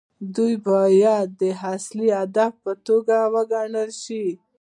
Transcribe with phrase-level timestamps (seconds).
[0.35, 1.43] دوی باید د
[1.73, 4.25] اصلي هدف په توګه وګڼل شي.